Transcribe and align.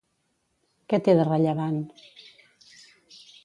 Què 0.93 0.99
té 1.09 1.15
de 1.21 1.27
rellevant? 1.29 1.79